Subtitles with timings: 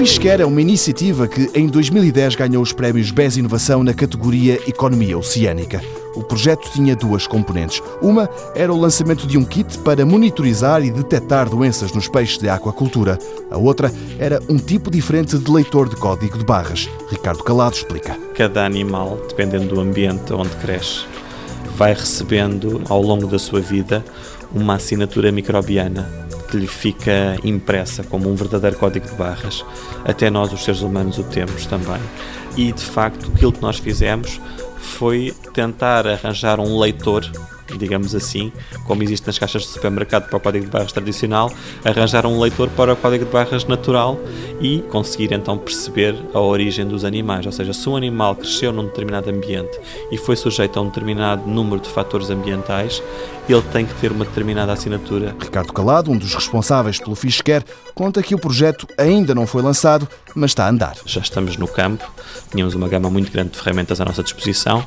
[0.00, 5.18] Fishcare é uma iniciativa que em 2010 ganhou os prémios BES Inovação na categoria Economia
[5.18, 5.82] Oceânica.
[6.16, 7.82] O projeto tinha duas componentes.
[8.00, 12.48] Uma era o lançamento de um kit para monitorizar e detectar doenças nos peixes de
[12.48, 13.18] aquacultura.
[13.50, 16.88] A outra era um tipo diferente de leitor de código de barras.
[17.10, 18.18] Ricardo Calado explica.
[18.34, 21.04] Cada animal, dependendo do ambiente onde cresce,
[21.76, 24.02] vai recebendo ao longo da sua vida
[24.50, 29.64] uma assinatura microbiana que lhe fica impressa como um verdadeiro código de barras.
[30.04, 32.00] Até nós, os seres humanos, o temos também.
[32.56, 34.40] E de facto, aquilo que nós fizemos
[34.78, 37.30] foi tentar arranjar um leitor
[37.78, 38.52] digamos assim,
[38.86, 41.52] como existe nas caixas de supermercado para o código de barras tradicional,
[41.84, 44.18] arranjar um leitor para o código de barras natural
[44.60, 47.46] e conseguir então perceber a origem dos animais.
[47.46, 49.78] Ou seja, se um animal cresceu num determinado ambiente
[50.10, 53.02] e foi sujeito a um determinado número de fatores ambientais,
[53.48, 55.34] ele tem que ter uma determinada assinatura.
[55.40, 60.08] Ricardo Calado, um dos responsáveis pelo Fishcare, conta que o projeto ainda não foi lançado,
[60.34, 60.96] mas está a andar.
[61.04, 62.04] Já estamos no campo,
[62.50, 64.84] tínhamos uma gama muito grande de ferramentas à nossa disposição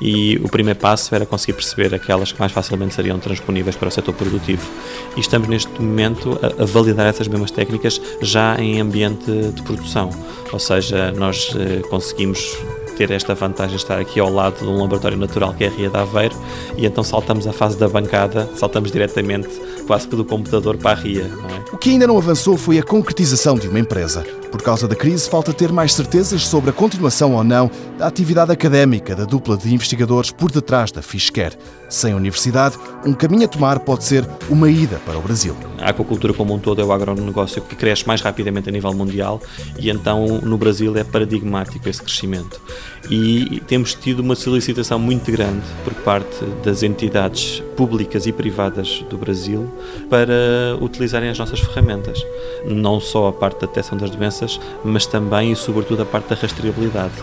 [0.00, 3.90] e o primeiro passo era conseguir perceber aquelas que mais facilmente seriam transponíveis para o
[3.90, 4.68] setor produtivo.
[5.16, 10.10] E estamos neste momento a, a validar essas mesmas técnicas já em ambiente de produção,
[10.52, 12.56] ou seja, nós eh, conseguimos
[12.96, 15.70] ter esta vantagem de estar aqui ao lado de um laboratório natural que é a
[15.70, 16.34] Ria de Aveiro
[16.76, 19.48] e então saltamos a fase da bancada, saltamos diretamente
[19.86, 21.22] quase que do computador para a Ria.
[21.22, 21.74] É?
[21.74, 24.24] O que ainda não avançou foi a concretização de uma empresa.
[24.50, 28.52] Por causa da crise, falta ter mais certezas sobre a continuação ou não da atividade
[28.52, 31.56] académica da dupla de investigadores por detrás da Fishcare.
[31.88, 35.54] Sem universidade, um caminho a tomar pode ser uma ida para o Brasil.
[35.78, 39.40] A aquacultura como um todo é o agronegócio que cresce mais rapidamente a nível mundial
[39.78, 42.60] e então no Brasil é paradigmático esse crescimento.
[43.10, 49.18] E temos tido uma solicitação muito grande por parte das entidades públicas e privadas do
[49.18, 49.70] Brasil
[50.08, 52.24] para utilizarem as nossas ferramentas.
[52.64, 56.36] Não só a parte da detecção das doenças, mas também e sobretudo a parte da
[56.36, 57.14] rastreabilidade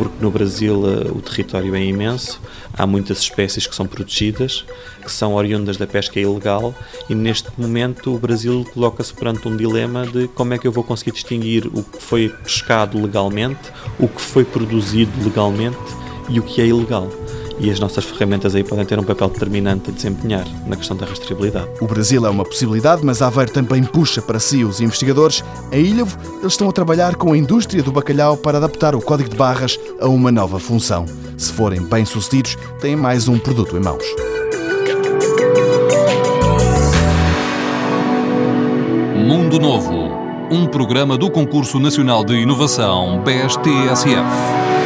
[0.00, 2.40] porque no Brasil eh, o território é imenso,
[2.72, 4.64] há muitas espécies que são protegidas,
[5.02, 6.74] que são oriundas da pesca ilegal,
[7.10, 10.82] e neste momento o Brasil coloca-se perante um dilema de como é que eu vou
[10.82, 15.76] conseguir distinguir o que foi pescado legalmente, o que foi produzido legalmente
[16.30, 17.06] e o que é ilegal
[17.60, 21.04] e as nossas ferramentas aí podem ter um papel determinante a desempenhar na questão da
[21.04, 21.68] rastreabilidade.
[21.80, 25.44] O Brasil é uma possibilidade, mas Aveiro também puxa para si os investigadores.
[25.70, 29.28] Em Ilhavo, eles estão a trabalhar com a indústria do bacalhau para adaptar o código
[29.28, 31.04] de barras a uma nova função.
[31.36, 34.04] Se forem bem-sucedidos, têm mais um produto em mãos.
[39.16, 40.10] Mundo Novo,
[40.50, 44.79] um programa do Concurso Nacional de Inovação BSTSF.